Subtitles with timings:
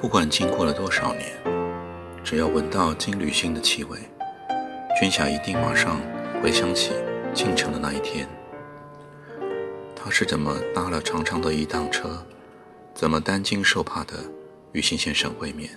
[0.00, 1.26] 不管经过了多少年，
[2.22, 3.98] 只要闻到金缕星的气味，
[5.00, 6.00] 君霞一定马上
[6.40, 6.92] 回想起
[7.34, 8.28] 进城的那一天。
[9.96, 12.24] 他是怎么搭了长长的一趟车，
[12.94, 14.14] 怎么担惊受怕的
[14.70, 15.68] 与辛先生会面？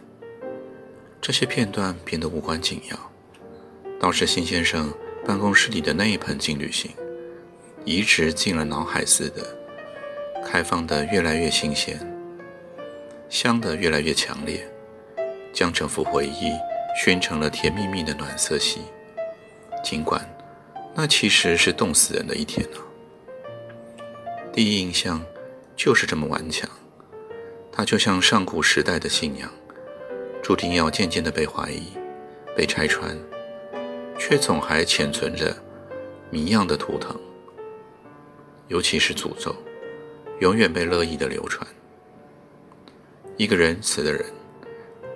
[1.19, 2.97] 这些片段变得无关紧要，
[3.99, 4.93] 倒是辛先生
[5.25, 6.91] 办公室里的那一盆金缕星，
[7.85, 9.43] 移植进了脑海似的，
[10.45, 11.99] 开放的越来越新鲜。
[13.31, 14.69] 香的越来越强烈，
[15.53, 16.51] 将这幅回忆
[17.01, 18.81] 熏成了甜蜜蜜的暖色系。
[19.81, 20.21] 尽管
[20.93, 22.77] 那其实是冻死人的一天呢。
[24.51, 25.23] 第一印象
[25.77, 26.69] 就是这么顽强，
[27.71, 29.49] 它就像上古时代的信仰，
[30.43, 31.93] 注定要渐渐的被怀疑、
[32.53, 33.17] 被拆穿，
[34.19, 35.55] 却总还潜存着
[36.29, 37.17] 谜样的图腾，
[38.67, 39.55] 尤其是诅咒，
[40.41, 41.65] 永远被乐意的流传。
[43.41, 44.23] 一个人死的人，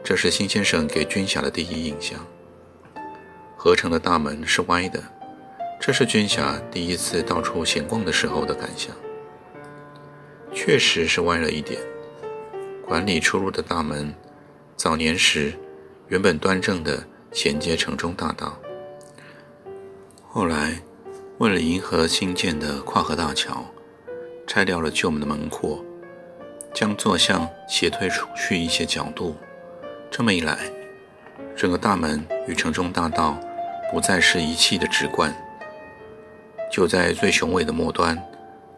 [0.04, 2.20] 这是辛先生给军霞的第一印象。
[3.56, 5.00] 合成的大门是歪的，
[5.80, 8.96] 这是军霞第一次到处闲逛的时候的感想。
[10.52, 11.80] 确实是歪了一点。
[12.84, 14.12] 管理出入的大门，
[14.76, 15.54] 早年时
[16.08, 18.60] 原本端正的衔接城中大道，
[20.28, 20.82] 后来
[21.38, 23.64] 为了迎合新建的跨河大桥，
[24.48, 25.86] 拆掉了旧门的门廓。
[26.76, 29.34] 将坐向斜推出去一些角度，
[30.12, 30.60] 这么一来，
[31.56, 33.40] 整个大门与城中大道
[33.90, 35.34] 不再是一气的直贯，
[36.70, 38.22] 就在最雄伟的末端，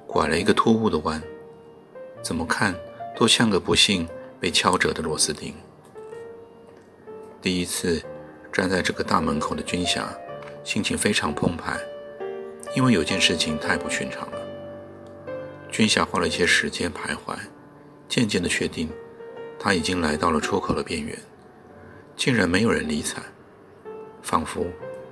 [0.06, 1.20] 拐了一个突兀的弯，
[2.22, 2.76] 怎么看
[3.16, 4.08] 都像个不幸
[4.40, 5.56] 被敲折的螺丝钉。
[7.42, 8.00] 第一次
[8.54, 10.08] 站在这个大门口的军霞，
[10.64, 11.76] 心情非常澎湃，
[12.76, 14.38] 因为有件事情太不寻常了。
[15.72, 17.36] 军霞花了一些时间徘徊。
[18.08, 18.90] 渐渐地确定，
[19.60, 21.18] 他已经来到了出口的边缘，
[22.16, 23.22] 竟然没有人理睬，
[24.22, 24.66] 仿佛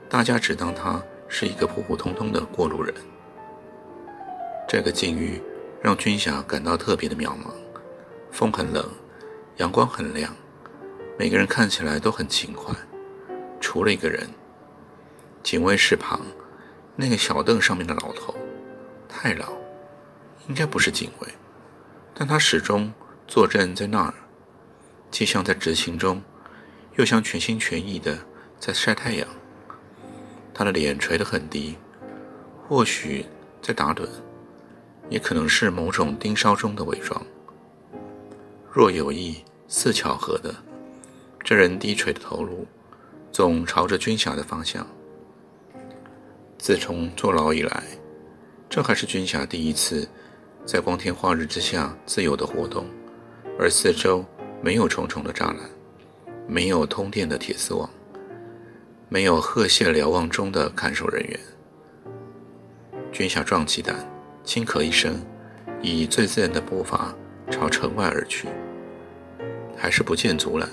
[0.09, 2.93] 大家只当他是一个普普通通的过路人。
[4.67, 5.41] 这个境遇
[5.81, 7.53] 让军霞感到特别的渺茫。
[8.31, 8.85] 风很冷，
[9.57, 10.35] 阳光很亮，
[11.17, 12.75] 每个人看起来都很勤快，
[13.61, 14.27] 除了一个人，
[15.41, 16.19] 警卫室旁
[16.97, 18.35] 那个小凳上面的老头，
[19.07, 19.53] 太老，
[20.49, 21.27] 应该不是警卫。
[22.17, 22.91] 但他始终
[23.27, 24.13] 坐镇在那儿，
[25.11, 26.23] 既像在执勤中，
[26.95, 28.17] 又像全心全意的
[28.57, 29.27] 在晒太阳。
[30.53, 31.75] 他的脸垂得很低，
[32.65, 33.25] 或许
[33.61, 34.07] 在打盹，
[35.09, 37.21] 也可能是某种盯梢中的伪装。
[38.71, 40.55] 若有意，似巧合的，
[41.43, 42.65] 这人低垂的头颅
[43.29, 44.87] 总朝着军霞的方向。
[46.57, 47.83] 自从坐牢以来，
[48.69, 50.07] 这还是军霞第一次。
[50.65, 52.87] 在光天化日之下自由的活动，
[53.59, 54.25] 而四周
[54.61, 55.57] 没有重重的栅栏，
[56.47, 57.87] 没有通电的铁丝网，
[59.07, 61.39] 没有鹤蟹瞭望中的看守人员。
[63.11, 63.95] 军侠壮起胆，
[64.43, 65.23] 轻咳一声，
[65.83, 67.13] 以最自然的步伐
[67.51, 68.47] 朝城外而去，
[69.77, 70.67] 还是不见阻拦。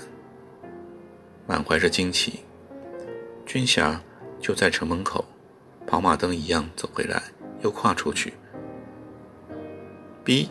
[1.45, 2.39] 满怀着惊奇，
[3.45, 4.01] 军霞
[4.39, 5.23] 就在城门口，
[5.85, 7.21] 跑马灯一样走回来，
[7.61, 8.33] 又跨出去。
[10.25, 10.49] B，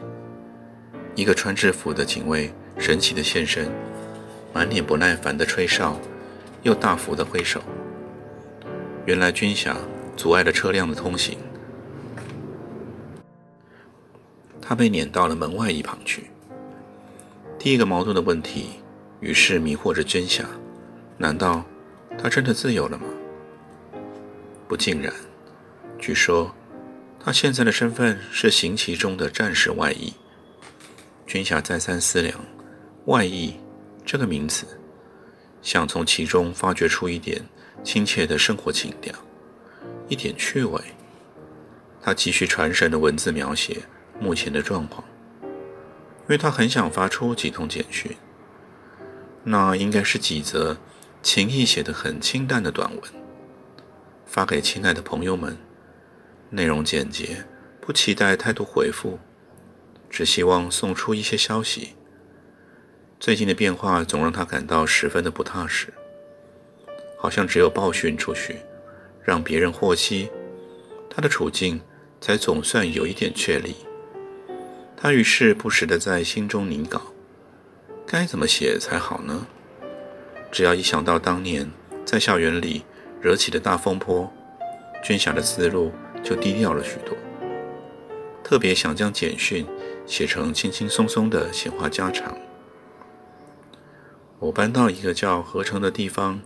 [1.15, 3.71] 一个穿制服的警卫神奇的现身，
[4.53, 5.99] 满脸不耐烦的吹哨，
[6.63, 7.63] 又大幅的挥手。
[9.07, 9.75] 原来军霞
[10.15, 11.39] 阻碍了车辆的通行，
[14.61, 16.27] 他被撵到了门外一旁去。
[17.59, 18.73] 第一个矛盾的问题，
[19.21, 20.45] 于是迷惑着军霞：
[21.17, 21.65] 难道
[22.19, 23.07] 他真的自由了吗？
[24.69, 25.11] 不尽然，
[25.99, 26.55] 据说。
[27.25, 30.15] 他现在的身份是刑期中的战士外役。
[31.25, 32.45] 军霞再三思量
[33.07, 33.61] ，“外役”
[34.05, 34.67] 这个名词，
[35.63, 37.41] 想从其中发掘出一点
[37.85, 39.15] 亲切的生活情调，
[40.09, 40.81] 一点趣味。
[42.03, 43.83] 他继续传神的文字描写
[44.19, 45.05] 目前的状况，
[45.43, 48.17] 因为他很想发出几通简讯。
[49.45, 50.77] 那应该是几则
[51.23, 53.01] 情意写得很清淡的短文，
[54.27, 55.57] 发给亲爱的朋友们，
[56.55, 57.47] 内容简洁，
[57.81, 59.19] 不期待太多回复，
[60.11, 61.95] 只希望送出一些消息。
[63.19, 65.89] 最近的变化总让他感到十分的不踏实，
[67.17, 68.57] 好像只有报讯出去，
[69.25, 70.29] 让别人获悉
[71.09, 71.81] 他的处境，
[72.21, 73.77] 才总算有一点确立。
[74.95, 77.01] 他于是不时地在心中拟稿，
[78.07, 79.47] 该怎么写才好呢？
[80.51, 81.71] 只要一想到当年
[82.05, 82.85] 在校园里
[83.23, 84.31] 惹起的大风波，
[85.03, 85.91] 君霞的思路
[86.23, 87.17] 就低调了许多。
[88.45, 89.67] 特别想将简讯
[90.07, 92.37] 写成轻轻松松的闲话家常。
[94.39, 96.41] 我搬到一个叫合成的地方，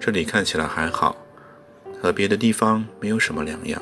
[0.00, 1.16] 这里看起来还好，
[2.00, 3.80] 和别的地方没有什么两样。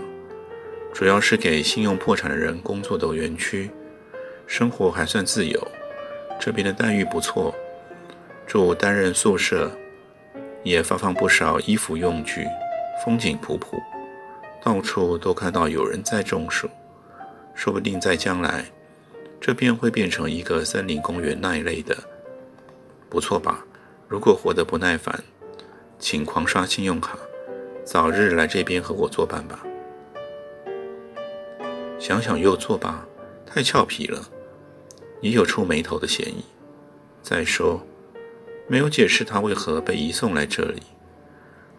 [0.92, 3.70] 主要是给信用破产的人工作的园区，
[4.46, 5.68] 生活还算自由，
[6.38, 7.54] 这边的待遇不错。
[8.46, 9.70] 住单人宿舍，
[10.62, 12.46] 也发放不少衣服用具，
[13.04, 13.76] 风景普普，
[14.66, 16.68] 到处都看到有人在种树，
[17.54, 18.64] 说不定在将来，
[19.40, 21.96] 这边会变成一个森林公园那一类的，
[23.08, 23.64] 不错吧？
[24.08, 25.22] 如果活得不耐烦，
[26.00, 27.16] 请狂刷信用卡，
[27.84, 29.64] 早日来这边和我作伴吧。
[31.96, 33.06] 想想又作罢，
[33.46, 34.20] 太俏皮了，
[35.20, 36.44] 也有触眉头的嫌疑。
[37.22, 37.80] 再说。
[38.66, 40.82] 没有解释他为何被移送来这里。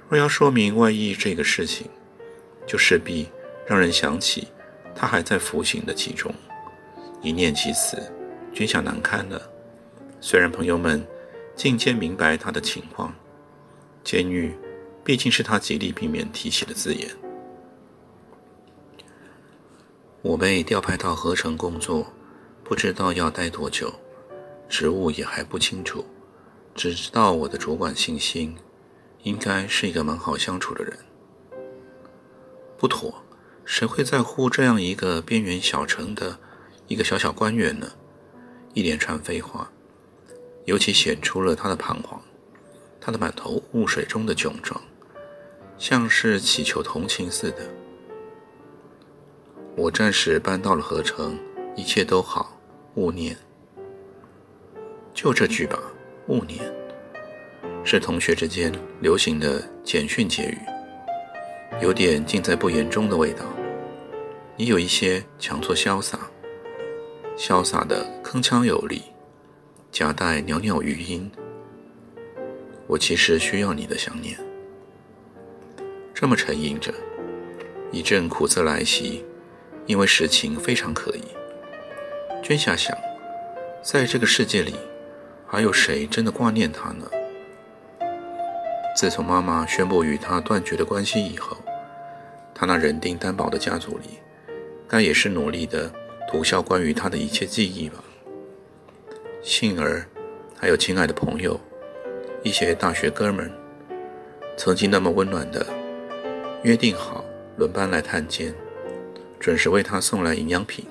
[0.07, 1.85] 若要说明外溢这个事情，
[2.67, 3.27] 就势必
[3.65, 4.49] 让人想起
[4.93, 6.31] 他还在服刑的其中。
[7.21, 7.97] 一念及此，
[8.53, 9.41] 君想难堪了。
[10.21, 11.03] 虽然朋友们
[11.55, 13.13] 渐渐明白他的情况，
[14.03, 14.55] 监狱
[15.03, 17.09] 毕竟是他极力避免提起的字眼。
[20.21, 22.05] 我被调派到合成工作，
[22.63, 23.93] 不知道要待多久，
[24.67, 26.05] 职务也还不清楚。
[26.75, 28.55] 只知道我的主管姓辛，
[29.23, 30.97] 应该是一个蛮好相处的人。
[32.77, 33.23] 不妥，
[33.65, 36.39] 谁会在乎这样一个边缘小城的
[36.87, 37.91] 一个小小官员呢？
[38.73, 39.71] 一连串废话，
[40.65, 42.21] 尤其显出了他的彷徨，
[43.01, 44.79] 他的满头雾水中的窘状，
[45.77, 47.57] 像是乞求同情似的。
[49.75, 51.37] 我暂时搬到了合成，
[51.75, 52.59] 一切都好，
[52.95, 53.35] 勿念。
[55.13, 55.79] 就这句吧。
[56.27, 56.59] 勿念
[57.85, 58.69] 是同学之间
[58.99, 60.57] 流行的简讯结语，
[61.79, 63.45] 有点尽在不言中的味道，
[64.55, 66.19] 也有一些强作潇洒，
[67.37, 69.03] 潇洒的铿锵有力，
[69.91, 71.31] 夹带袅袅余音。
[72.87, 74.37] 我其实需要你的想念。
[76.13, 76.91] 这么沉吟着，
[77.91, 79.23] 一阵苦涩来袭，
[79.85, 81.23] 因为实情非常可疑。
[82.41, 82.97] 娟霞想，
[83.83, 84.75] 在这个世界里。
[85.49, 87.09] 还有谁真的挂念他呢？
[88.97, 91.55] 自从妈妈宣布与他断绝的关系以后，
[92.59, 94.17] 他那人丁单薄的家族里，
[94.87, 95.93] 该也是努力的
[96.27, 98.03] 涂销关于他的一切记忆吧。
[99.43, 100.03] 幸而
[100.57, 101.59] 还有亲爱的朋友，
[102.41, 103.51] 一些大学哥们，
[104.57, 105.63] 曾经那么温暖的
[106.63, 107.23] 约定好
[107.57, 108.51] 轮班来探监，
[109.39, 110.83] 准时为他送来营养品。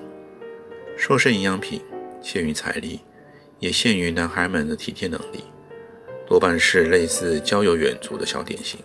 [0.95, 1.81] 说是营养品，
[2.21, 3.01] 限于财力。
[3.59, 5.43] 也限于男孩们的体贴能力，
[6.27, 8.79] 多半是类似郊游远足的小点心。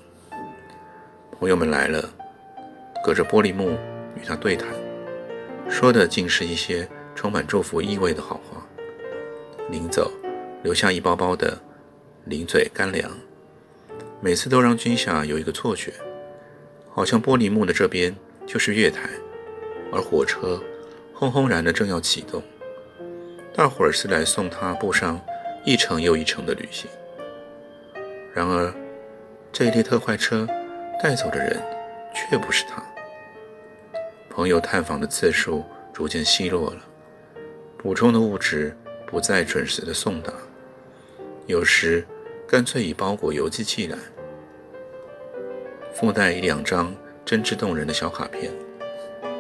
[1.39, 2.11] 朋友们来了，
[3.03, 3.77] 隔着玻璃幕
[4.15, 4.69] 与他对谈，
[5.69, 8.65] 说的竟是一些充满祝福意味的好话。
[9.71, 10.11] 临走，
[10.63, 11.59] 留下一包包的
[12.27, 13.11] 零嘴干粮，
[14.21, 15.93] 每次都让君夏有一个错觉，
[16.91, 18.15] 好像玻璃幕的这边
[18.47, 19.09] 就是月台，
[19.93, 20.63] 而火车
[21.13, 22.43] 轰轰然的正要启动。
[23.55, 25.21] 大伙儿是来送他步上
[25.65, 26.89] 一程又一程的旅行。
[28.33, 28.73] 然而，
[29.53, 30.47] 这一列特快车
[31.03, 31.61] 带走的人
[32.15, 32.83] 却不是他。
[34.35, 35.63] 朋友探访的次数
[35.93, 36.83] 逐渐稀落了，
[37.77, 38.75] 补充的物质
[39.07, 40.33] 不再准时的送达，
[41.47, 42.03] 有时
[42.49, 43.99] 干脆以包裹邮寄寄来，
[45.93, 46.95] 附带一两张
[47.27, 48.51] 真挚动人的小卡片。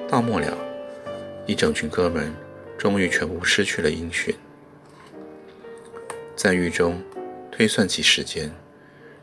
[0.06, 0.54] 到末了，
[1.46, 2.30] 一整群哥们。
[2.78, 4.34] 终于全部失去了音讯，
[6.34, 7.00] 在狱中
[7.48, 8.52] 推算起时间，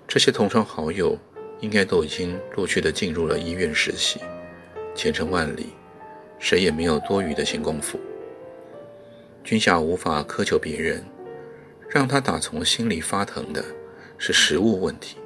[0.07, 1.17] 这些同窗好友
[1.59, 4.21] 应该都已经陆续的进入了医院实习。
[4.96, 5.74] 前程万里，
[6.38, 8.00] 谁也没有多余的闲工夫。
[9.43, 11.03] 君夏无法苛求别人，
[11.89, 13.63] 让他打从心里发疼的
[14.17, 15.17] 是食物问题。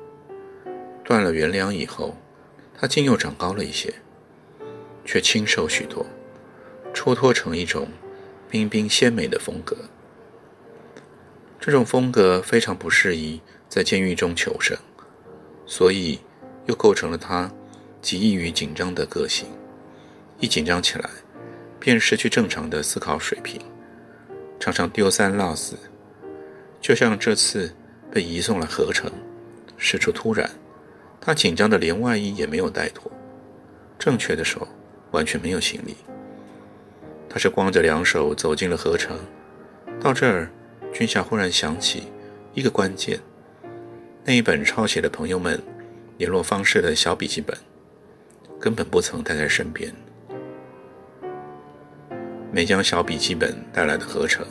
[1.03, 2.15] 断了元粮以后，
[2.77, 3.93] 他竟又长高了一些，
[5.03, 6.05] 却清瘦许多，
[6.93, 7.87] 出脱成一种。
[8.49, 9.75] 彬彬鲜美的风格，
[11.59, 14.77] 这种风格非常不适宜在监狱中求生，
[15.65, 16.19] 所以
[16.67, 17.51] 又构成了他
[18.03, 19.47] 极易于紧张的个性，
[20.41, 21.09] 一紧张起来，
[21.79, 23.61] 便失去正常的思考水平，
[24.59, 25.77] 常常丢三落四。
[26.81, 27.73] 就像这次
[28.11, 29.09] 被移送了合成，
[29.77, 30.49] 事出突然，
[31.21, 33.09] 他紧张的连外衣也没有带妥，
[33.97, 34.67] 正确的说，
[35.11, 35.95] 完全没有行李。
[37.29, 39.17] 他是光着两手走进了合成，
[40.01, 40.51] 到这儿，
[40.93, 42.03] 君夏忽然想起
[42.53, 43.17] 一个关键，
[44.25, 45.57] 那一本抄写了朋友们
[46.17, 47.57] 联络方式的小笔记本，
[48.63, 49.93] 根本不曾带在身边。
[52.49, 54.47] 没将小笔记本带来的合成，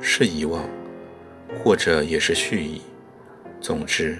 [0.00, 0.66] 是遗忘。
[1.62, 2.80] 或者也是蓄意。
[3.60, 4.18] 总之，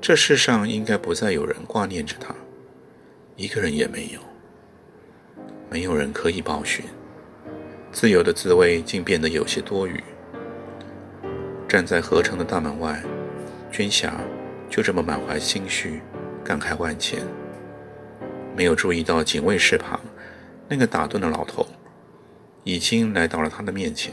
[0.00, 2.34] 这世上应该不再有人挂念着他，
[3.36, 4.20] 一个人也没有。
[5.70, 6.84] 没有人可以报寻，
[7.92, 10.02] 自由的滋味竟变得有些多余。
[11.68, 13.00] 站在合成的大门外，
[13.70, 14.20] 君霞
[14.68, 16.00] 就这么满怀心绪，
[16.42, 17.22] 感慨万千。
[18.56, 19.98] 没有注意到警卫室旁
[20.68, 21.66] 那个打盹的老头，
[22.64, 24.12] 已经来到了他的面前。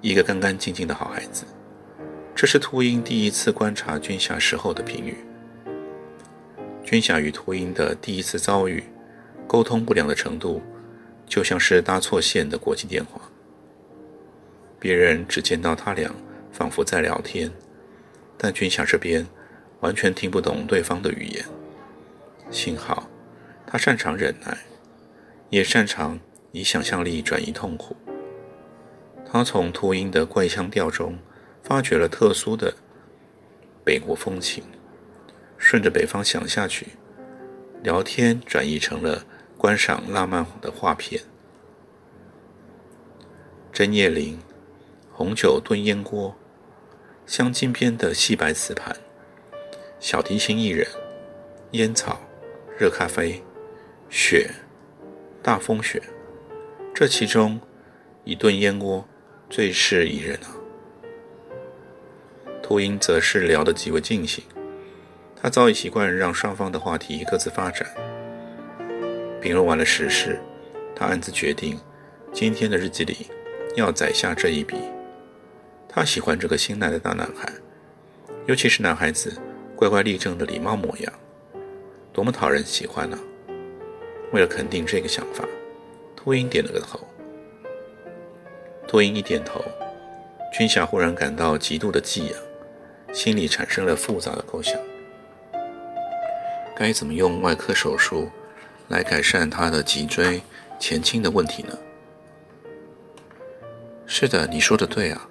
[0.00, 1.44] 一个干干净净的好孩子，
[2.34, 5.16] 这是秃鹰第一次观察军霞时候的评语。
[6.84, 8.84] 军霞与秃鹰的第一次遭遇，
[9.46, 10.62] 沟通不良的程度，
[11.26, 13.20] 就像是搭错线的国际电话。
[14.78, 16.14] 别人只见到他俩
[16.52, 17.50] 仿佛在聊天，
[18.36, 19.26] 但军霞这边
[19.80, 21.44] 完全听不懂对方的语言。
[22.50, 23.08] 幸好，
[23.66, 24.56] 他擅长忍耐，
[25.50, 26.18] 也擅长
[26.52, 27.94] 以想象力转移痛苦。
[29.30, 31.18] 他从秃鹰的怪腔调中
[31.62, 32.74] 发掘了特殊的
[33.84, 34.64] 北国风情，
[35.58, 36.86] 顺着北方想下去，
[37.82, 39.24] 聊天转移成了
[39.58, 41.22] 观赏浪漫的画片。
[43.70, 44.38] 针叶林，
[45.12, 46.34] 红酒炖烟锅，
[47.26, 48.96] 镶金边的细白瓷盘，
[50.00, 50.88] 小提琴一人，
[51.72, 52.18] 烟草，
[52.78, 53.42] 热咖啡，
[54.08, 54.48] 雪，
[55.42, 56.00] 大风雪。
[56.94, 57.60] 这其中，
[58.22, 59.04] 一顿燕窝。
[59.50, 60.54] 最是宜人啊。
[62.62, 64.44] 秃鹰则是聊得极为尽兴，
[65.34, 67.88] 他早已习惯让双方的话题各自发展。
[69.40, 70.38] 评论完了时事，
[70.94, 71.80] 他暗自决定，
[72.32, 73.26] 今天的日记里
[73.74, 74.76] 要载下这一笔。
[75.88, 77.50] 他喜欢这个新来的大男孩，
[78.46, 79.36] 尤其是男孩子
[79.74, 81.12] 乖乖立正的礼貌模样，
[82.12, 83.18] 多么讨人喜欢啊！
[84.32, 85.44] 为了肯定这个想法，
[86.16, 87.00] 秃鹰点了个头。
[88.86, 89.62] 秃鹰一点头，
[90.52, 92.34] 君夏忽然感到极度的激痒，
[93.12, 94.80] 心里产生了复杂的构想：
[96.74, 98.30] 该怎么用外科手术
[98.88, 100.42] 来改善他的脊椎
[100.78, 101.78] 前倾的问题呢？
[104.06, 105.28] 是的，你说的对啊。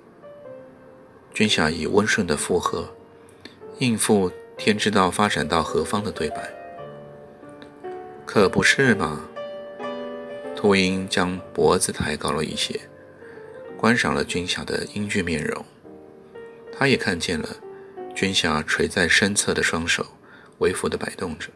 [1.33, 2.87] 君夏以温顺的附和，
[3.79, 6.56] 应付天知道发展到何方的对白。
[8.27, 9.23] 可不是嘛？
[10.53, 12.77] 秃鹰将脖子抬高了一些。
[13.77, 15.63] 观赏了君霞的英俊面容，
[16.77, 17.47] 他也看见了
[18.13, 20.05] 君霞垂在身侧的双手
[20.57, 21.47] 微幅地摆动着。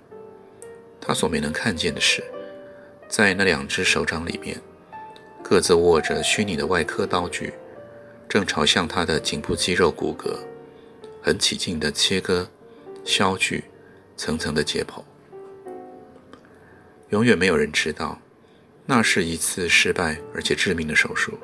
[1.01, 2.24] 他所没能看见的是，
[3.10, 4.58] 在那两只手掌里面，
[5.44, 7.54] 各自握着虚拟的外科刀具，
[8.30, 10.38] 正朝向他的颈部肌肉骨骼
[11.22, 12.48] 很起劲地切割、
[13.04, 13.66] 削锯、
[14.16, 15.04] 层层的解剖。
[17.12, 18.18] 永远没有人知道，
[18.86, 21.38] 那是一次失败而且致命的手术。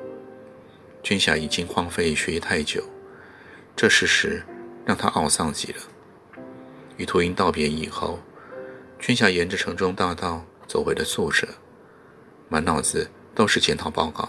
[1.02, 2.82] 军霞已经荒废学业太久，
[3.76, 4.42] 这事实
[4.86, 5.78] 让他懊丧极了。
[6.96, 8.18] 与秃鹰道别以后，
[8.98, 11.46] 军霞沿着城中大道走回了宿舍，
[12.48, 14.26] 满脑子都是检讨报告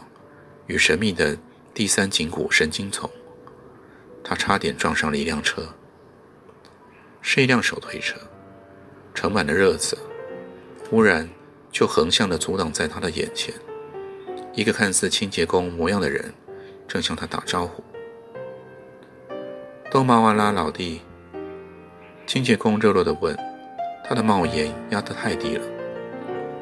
[0.68, 1.38] 与神秘的
[1.74, 3.10] 第三颈骨神经丛。
[4.22, 5.74] 他差点撞上了一辆车，
[7.22, 8.20] 是一辆手推车，
[9.14, 9.98] 盛满了热子，
[10.90, 11.30] 忽然
[11.72, 13.54] 就横向的阻挡在他的眼前。
[14.54, 16.34] 一个看似清洁工模样的人。
[16.88, 17.84] 正向他打招呼，
[19.92, 21.02] 多玛瓦拉老弟，
[22.26, 23.38] 清洁工热络地问，
[24.04, 25.64] 他的帽檐压得太低了，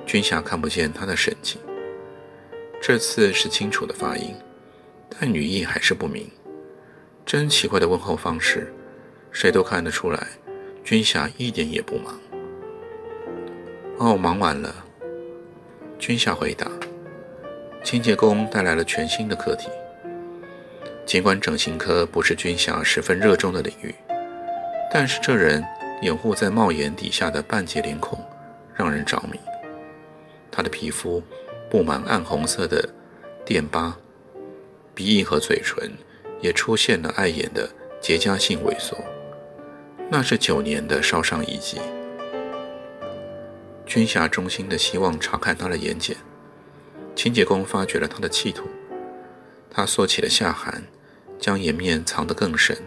[0.06, 1.62] 君霞看不见他的神情。
[2.82, 4.36] 这次是清楚的发音，
[5.18, 6.30] 但语义还是不明。
[7.26, 8.74] 真奇怪的问候方式，
[9.32, 10.28] 谁都看得出来，
[10.84, 12.20] 君霞一点也不忙。
[14.00, 14.74] 哦，忙完了。
[15.98, 16.70] 君霞回答。
[17.84, 19.70] 清洁工带来了全新的课题。
[21.06, 23.96] 尽管整形科不是君霞十分热衷的领域，
[24.92, 25.64] 但是这人
[26.02, 28.20] 掩护在帽檐底下的半截脸孔
[28.76, 29.40] 让人着迷。
[30.52, 31.24] 他的皮肤
[31.70, 32.88] 布满暗红色的
[33.46, 33.98] 电疤，
[34.94, 35.90] 鼻翼和嘴唇
[36.42, 37.70] 也出现了碍眼的
[38.02, 38.98] 结痂性萎缩，
[40.10, 41.80] 那是九年的烧伤遗迹。
[43.88, 46.16] 军霞衷心的希望查看他的眼睑。
[47.16, 48.68] 清洁工发觉了他的企图，
[49.72, 50.84] 他缩起了下颌，
[51.40, 52.78] 将颜面藏得更深，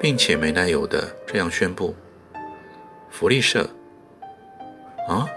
[0.00, 1.94] 并且没来由的这样宣布
[3.10, 3.68] ：“福利社。”
[5.06, 5.28] 啊，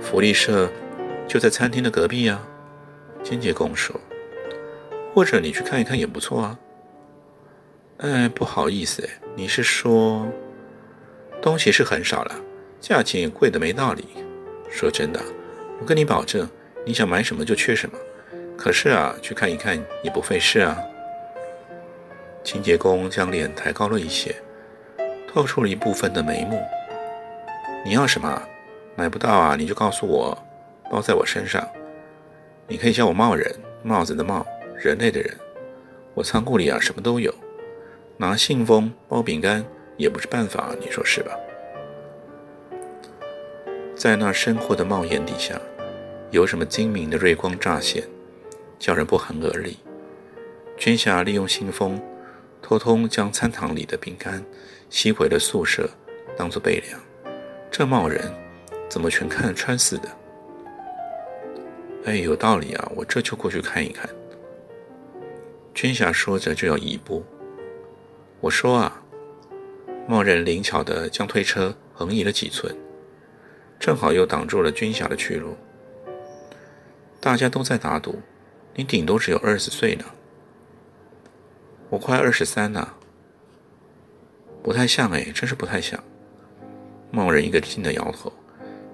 [0.00, 0.68] 福利社
[1.28, 2.42] 就在餐厅的隔壁呀。
[3.22, 4.00] 清洁工说
[5.14, 6.58] ：“或者你去看一看也不错啊。”
[7.98, 10.26] 哎，不好意思，你是说
[11.40, 12.40] 东西是很少了，
[12.88, 14.06] 价钱也贵的没道理。
[14.70, 15.20] 说真的，
[15.80, 16.48] 我跟你保证，
[16.84, 17.98] 你想买什么就缺什么。
[18.56, 20.78] 可是啊，去看一看也不费事啊。
[22.44, 24.32] 清洁工将脸抬高了一些，
[25.26, 26.62] 透出了一部分的眉目。
[27.84, 28.40] 你要什么？
[28.94, 30.38] 买不到啊，你就告诉我，
[30.88, 31.68] 包在我身上。
[32.68, 33.52] 你可以叫我帽人，
[33.82, 34.46] 帽子的帽，
[34.78, 35.36] 人类的人。
[36.14, 37.34] 我仓库里啊，什么都有。
[38.16, 39.64] 拿信封包饼干
[39.96, 41.32] 也不是办法，你说是吧？
[43.96, 45.58] 在那深阔的帽檐底下，
[46.30, 48.04] 有什么精明的锐光乍现，
[48.78, 49.78] 叫人不寒而栗。
[50.76, 51.98] 军霞利用信封，
[52.60, 54.44] 偷偷将餐堂里的饼干
[54.90, 55.88] 吸回了宿舍，
[56.36, 57.00] 当做备粮。
[57.70, 58.30] 这帽人
[58.86, 60.08] 怎么全看穿似的？
[62.04, 64.06] 哎，有道理啊，我这就过去看一看。
[65.72, 67.24] 军霞说着就要移步。
[68.40, 69.02] 我说啊，
[70.06, 72.76] 茂人灵巧地将推车横移了几寸，
[73.78, 75.56] 正好又挡住了军侠的去路。
[77.20, 78.20] 大家都在打赌，
[78.74, 80.04] 你顶多只有二十岁呢，
[81.90, 82.96] 我快二十三了，
[84.62, 86.02] 不太像哎，真是不太像。
[87.10, 88.32] 茂人一个劲地摇头，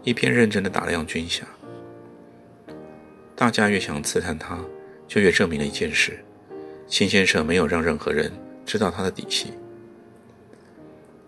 [0.02, 1.44] 一边认真地打量军侠。
[3.34, 4.58] 大家越想刺探他，
[5.08, 6.24] 就越证明了一件事：
[6.86, 8.32] 秦先生没有让任何人。
[8.64, 9.52] 知道他的底细。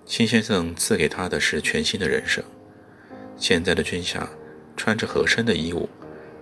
[0.06, 2.42] 秦先生赐给他的是全新的人生。
[3.36, 4.28] 现在的军霞
[4.76, 5.88] 穿着合身的衣物，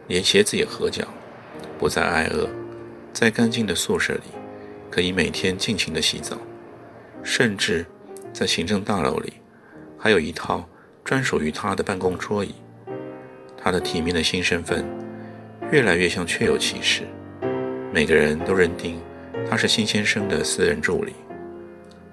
[0.09, 1.07] 连鞋子也合脚，
[1.78, 2.48] 不再挨饿，
[3.12, 4.22] 在干净的宿舍里，
[4.90, 6.37] 可以每天尽情的洗澡，
[7.22, 7.87] 甚至
[8.33, 9.35] 在行政大楼里，
[9.98, 10.68] 还有一套
[11.05, 12.55] 专属于他的办公桌椅。
[13.57, 14.85] 他的体面的新身份，
[15.70, 17.02] 越来越像确有其事，
[17.92, 19.00] 每个人都认定。
[19.48, 21.12] 他是新先生的私人助理，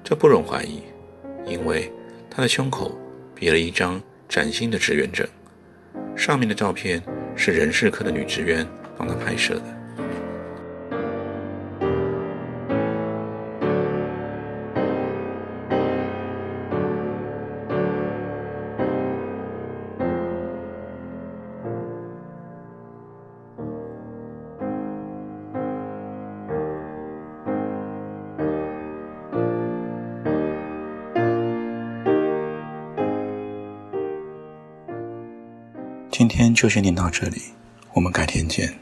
[0.03, 0.83] 这不容怀疑，
[1.45, 1.91] 因为
[2.29, 2.99] 他的胸口
[3.33, 5.27] 别了一张崭新的志愿者，
[6.15, 7.01] 上面的照片
[7.35, 8.63] 是人事科的女职员
[8.95, 9.78] 帮他拍摄的。
[36.59, 37.41] 就先念到这里，
[37.93, 38.77] 我们改天见。